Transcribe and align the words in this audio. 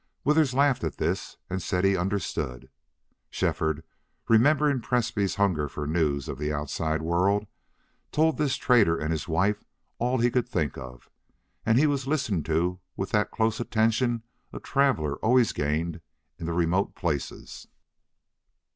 Withers 0.23 0.55
laughed 0.55 0.83
at 0.83 0.97
this 0.97 1.37
and 1.47 1.61
said 1.61 1.85
he 1.85 1.95
understood. 1.95 2.71
Shefford, 3.29 3.83
remembering 4.27 4.81
Presbrey's 4.81 5.35
hunger 5.35 5.69
for 5.69 5.85
news 5.85 6.27
of 6.27 6.39
the 6.39 6.51
outside 6.51 7.03
world, 7.03 7.45
told 8.11 8.39
this 8.39 8.55
trader 8.55 8.97
and 8.97 9.11
his 9.11 9.27
wife 9.27 9.63
all 9.99 10.17
he 10.17 10.31
could 10.31 10.49
think 10.49 10.75
of; 10.75 11.11
and 11.67 11.77
he 11.77 11.85
was 11.85 12.07
listened 12.07 12.47
to 12.47 12.79
with 12.97 13.11
that 13.11 13.29
close 13.29 13.59
attention 13.59 14.23
a 14.51 14.59
traveler 14.59 15.17
always 15.17 15.53
gained 15.53 16.01
in 16.39 16.47
the 16.47 16.53
remote 16.53 16.95
places. 16.95 17.67